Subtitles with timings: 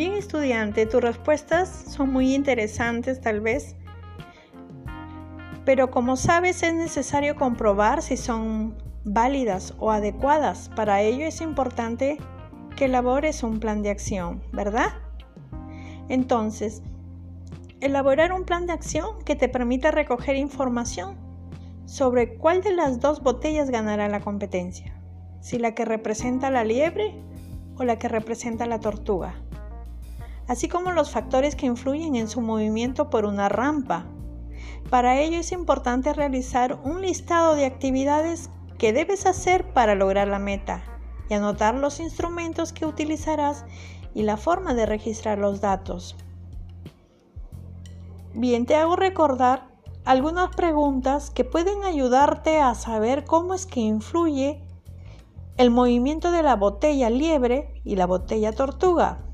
[0.00, 3.76] Bien estudiante, tus respuestas son muy interesantes tal vez,
[5.66, 10.70] pero como sabes es necesario comprobar si son válidas o adecuadas.
[10.74, 12.16] Para ello es importante
[12.76, 14.88] que elabores un plan de acción, ¿verdad?
[16.08, 16.82] Entonces,
[17.82, 21.18] elaborar un plan de acción que te permita recoger información
[21.84, 24.98] sobre cuál de las dos botellas ganará la competencia,
[25.42, 27.22] si la que representa la liebre
[27.76, 29.34] o la que representa la tortuga,
[30.50, 34.06] así como los factores que influyen en su movimiento por una rampa.
[34.90, 40.40] Para ello es importante realizar un listado de actividades que debes hacer para lograr la
[40.40, 40.82] meta
[41.28, 43.64] y anotar los instrumentos que utilizarás
[44.12, 46.16] y la forma de registrar los datos.
[48.34, 49.68] Bien, te hago recordar
[50.04, 54.64] algunas preguntas que pueden ayudarte a saber cómo es que influye
[55.58, 59.29] el movimiento de la botella liebre y la botella tortuga.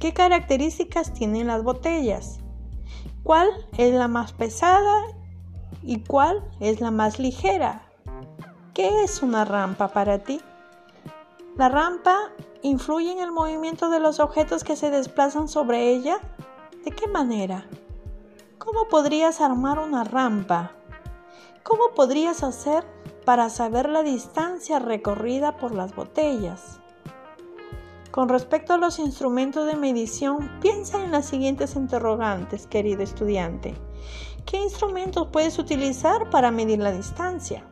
[0.00, 2.38] ¿Qué características tienen las botellas?
[3.22, 5.02] ¿Cuál es la más pesada
[5.82, 7.82] y cuál es la más ligera?
[8.72, 10.40] ¿Qué es una rampa para ti?
[11.58, 12.16] La rampa
[12.62, 16.18] influye en el movimiento de los objetos que se desplazan sobre ella.
[16.82, 17.66] ¿De qué manera?
[18.56, 20.72] ¿Cómo podrías armar una rampa?
[21.62, 22.86] ¿Cómo podrías hacer
[23.26, 26.79] para saber la distancia recorrida por las botellas?
[28.10, 33.74] Con respecto a los instrumentos de medición, piensa en las siguientes interrogantes, querido estudiante.
[34.46, 37.64] ¿Qué instrumentos puedes utilizar para medir la distancia?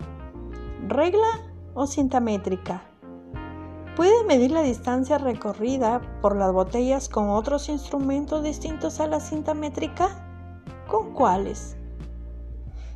[0.87, 1.27] ¿Regla
[1.75, 2.85] o cinta métrica?
[3.97, 9.55] ¿Puedes medir la distancia recorrida por las botellas con otros instrumentos distintos a la cinta
[9.55, 10.25] métrica?
[10.87, 11.77] ¿Con cuáles?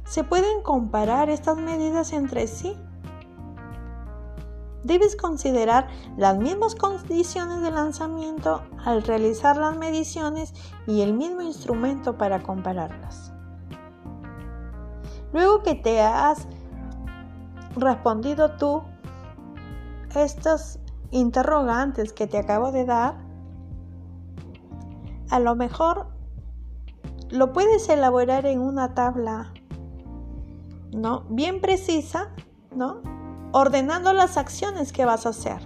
[0.04, 2.76] ¿Se pueden comparar estas medidas entre sí?
[4.84, 10.52] Debes considerar las mismas condiciones de lanzamiento al realizar las mediciones
[10.86, 13.32] y el mismo instrumento para compararlas.
[15.32, 16.46] Luego que te has
[17.76, 18.82] respondido tú
[20.14, 20.78] estos
[21.10, 23.16] interrogantes que te acabo de dar,
[25.30, 26.08] a lo mejor
[27.30, 29.52] lo puedes elaborar en una tabla,
[30.92, 31.24] ¿no?
[31.30, 32.28] Bien precisa,
[32.74, 33.00] ¿no?
[33.52, 35.60] Ordenando las acciones que vas a hacer,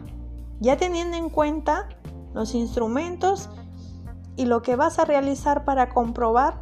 [0.60, 1.88] ya teniendo en cuenta
[2.34, 3.48] los instrumentos
[4.36, 6.60] y lo que vas a realizar para comprobar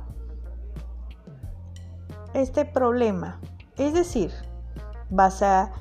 [2.35, 3.41] este problema.
[3.77, 4.33] Es decir,
[5.11, 5.73] vas a,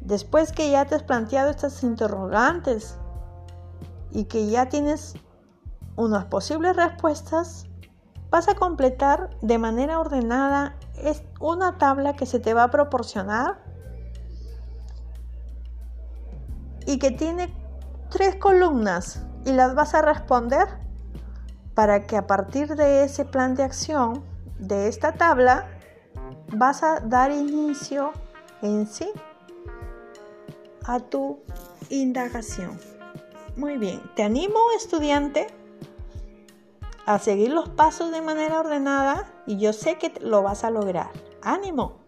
[0.00, 2.98] después que ya te has planteado estas interrogantes
[4.10, 5.14] y que ya tienes
[5.96, 7.66] unas posibles respuestas,
[8.30, 10.76] Vas a completar de manera ordenada
[11.40, 13.62] una tabla que se te va a proporcionar
[16.86, 17.52] y que tiene
[18.10, 20.66] tres columnas y las vas a responder
[21.74, 24.24] para que a partir de ese plan de acción
[24.58, 25.68] de esta tabla
[26.52, 28.12] vas a dar inicio
[28.62, 29.10] en sí
[30.86, 31.40] a tu
[31.90, 32.78] indagación.
[33.56, 35.48] Muy bien, te animo estudiante
[37.04, 41.10] a seguir los pasos de manera ordenada y yo sé que lo vas a lograr.
[41.42, 42.05] ¡Ánimo!